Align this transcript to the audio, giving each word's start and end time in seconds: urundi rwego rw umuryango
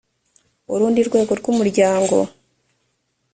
urundi 0.73 0.99
rwego 1.07 1.31
rw 1.39 1.45
umuryango 1.53 2.15